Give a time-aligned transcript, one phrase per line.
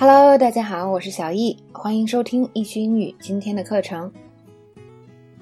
[0.00, 4.08] Hello，大家好，我是小易，欢迎收听易趣英语今天的课程。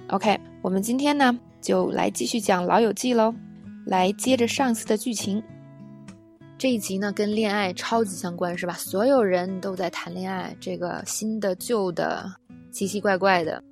[0.09, 3.35] OK，我们今天呢就来继续讲《老友记》喽，
[3.85, 5.43] 来接着上次的剧情。
[6.57, 8.73] 这一集呢跟恋爱超级相关，是吧？
[8.79, 12.25] 所有人都在谈恋爱，这个新的、旧的、
[12.73, 13.63] 奇奇怪怪的。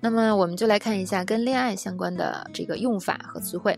[0.00, 3.76] 那么我们就来看一下跟恋爱相关的这个用法和词汇。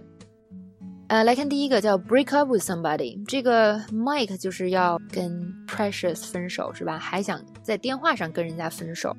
[1.14, 7.00] 呃，来看第一个叫 break up with somebody，这个 Mike 就是要跟 Precious 分手，是吧？
[7.00, 9.15] 还想在电话上跟人家分手。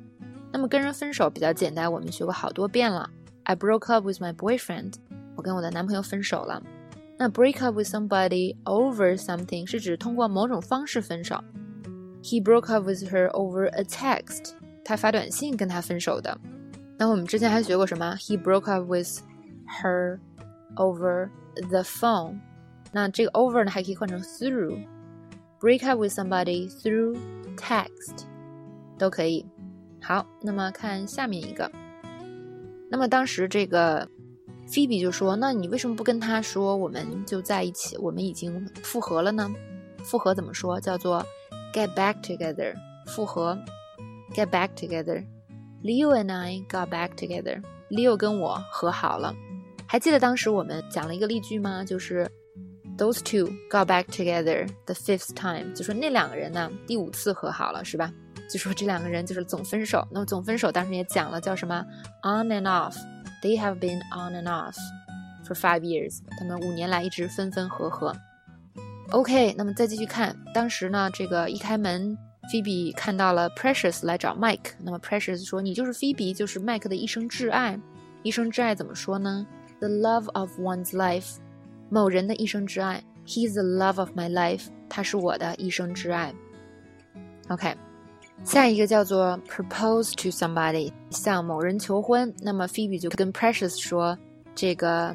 [0.53, 3.11] 那么跟人分手比较简单，我们学过好多遍了。
[3.43, 4.95] I broke up with my boyfriend，
[5.35, 6.63] 我跟我的男朋友分手了。
[7.19, 11.43] 那 break up with somebody over something 是指通过某种方式分手。
[12.23, 14.53] He broke up with her over a text，
[14.85, 16.39] 他发短信跟他分手的。
[16.97, 18.15] 那我们之前还学过什么？
[18.17, 19.21] He broke up with
[19.83, 20.19] her
[20.76, 21.30] Over
[21.70, 22.40] the phone。
[22.92, 24.86] 那这个 over 呢还可以换成 through。
[25.60, 27.18] break up with somebody through
[27.58, 28.26] text
[28.98, 29.46] 都可以。
[30.02, 31.72] 好，那么看下面一个。
[32.90, 34.08] 那么当时这个
[34.68, 39.52] 菲比就说：“那你为什么不跟他说我们就在一起，我们已经复合了呢？
[40.04, 40.80] 复合怎么说？
[40.80, 41.26] 叫做
[41.74, 42.76] get back together。
[43.08, 43.58] 复合
[44.34, 45.26] ，get back together。
[45.84, 47.64] Leo and I got back together。
[47.90, 49.36] Leo 跟我和好了。
[49.88, 51.84] 还记得当时我们讲了一个例句吗？
[51.84, 52.30] 就是
[52.98, 58.12] those two got back together the fifth time，就说那两个人呢第五次和好了，是吧？
[58.50, 60.08] 就说这两个人就是总分手。
[60.12, 61.86] 那么总分手当时也讲了叫什么
[62.24, 62.96] on and off。”
[63.42, 64.76] They have been on and off
[65.46, 66.20] for five years。
[66.40, 68.16] 他们五年来一直分分合合。
[69.12, 72.18] OK，那么再继续看，当时呢，这个一开门
[72.52, 74.72] ，Phoebe 看到了 Precious 来找 Mike。
[74.80, 77.80] 那么 Precious 说：“你就是 Phoebe，就是 Mike 的一生挚爱。
[78.24, 79.46] 一生挚爱怎么说呢
[79.85, 81.37] ？The love of one's life，
[81.89, 83.03] 某人的一生挚爱。
[83.27, 86.35] He's the love of my life，他是我的一生挚爱。
[87.49, 87.77] OK。
[88.43, 92.35] 下一个叫做 propose to somebody，向某人求婚。
[92.41, 94.17] 那么 Phoebe 就跟 Precious 说，
[94.55, 95.15] 这个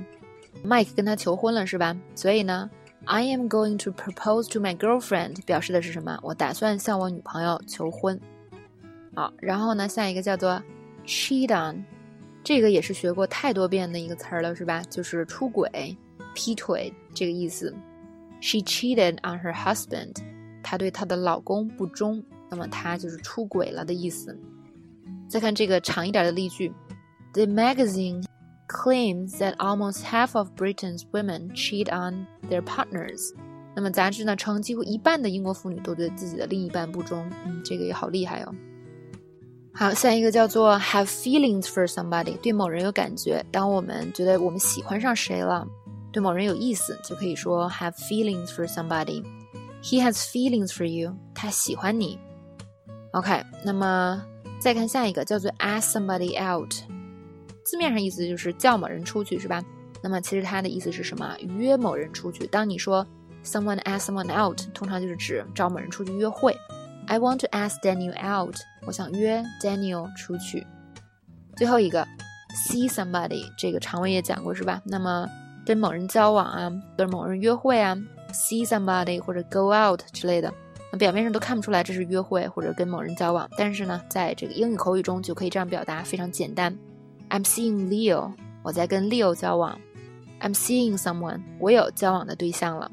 [0.64, 1.98] Mike 跟他求婚了，是吧？
[2.14, 2.70] 所以呢，
[3.06, 6.20] I am going to propose to my girlfriend，表示的是什么？
[6.22, 8.20] 我打算向我女朋友求婚。
[9.16, 10.62] 好，然后呢，下一个叫做
[11.08, 11.84] cheat on，
[12.43, 14.83] 这个也是学过太多遍的一个词儿了，是吧？
[14.89, 15.97] 就是出轨、
[16.35, 17.75] 劈腿这个意思。
[18.41, 20.17] She cheated on her husband，
[20.63, 22.23] 她对她的老公不忠。
[22.49, 24.37] 那么她就是出轨了的意思。
[25.29, 26.73] 再看这个长一点的例句
[27.35, 28.25] ：The magazine
[28.67, 33.33] claims that almost half of Britain's women cheat on their partners。
[33.77, 37.31] 那么杂志呢称几乎一半的英国妇女都对自己的另一半不忠。
[37.45, 38.55] 嗯，这个也好厉害哦。
[39.81, 43.43] 好，下一个叫做 have feelings for somebody，对某人有感觉。
[43.51, 45.67] 当我们觉得我们喜欢上谁了，
[46.13, 49.25] 对某人有意思，就可以说 have feelings for somebody。
[49.83, 52.19] He has feelings for you，他喜欢你。
[53.13, 54.23] OK，那么
[54.61, 56.75] 再看下一个，叫做 ask somebody out，
[57.65, 59.65] 字面上意思就是叫某人出去，是吧？
[60.03, 61.35] 那么其实它的意思是什么？
[61.57, 62.47] 约某人出去。
[62.49, 63.07] 当你说
[63.43, 66.55] someone ask someone out，通常就是指找某人出去约会。
[67.11, 68.55] I want to ask Daniel out，
[68.87, 70.65] 我想约 Daniel 出去。
[71.57, 72.07] 最后一个
[72.55, 74.81] see somebody，这个常文也讲过，是吧？
[74.85, 75.29] 那么
[75.67, 77.97] 跟某人交往啊，跟某人约会啊
[78.33, 80.55] ，see somebody 或者 go out 之类的。
[80.93, 86.73] 那表面上都看不出来这是约会或者跟某人交往，但是呢，在这个英语口语中就可以这样表达，非常简单。
[87.29, 88.33] I'm seeing Leo，
[88.63, 89.77] 我在跟 Leo 交往。
[90.41, 92.89] I'm seeing someone，我有交往的对象了。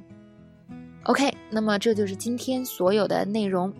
[1.03, 3.72] OK，那么这就是今天所有的内容。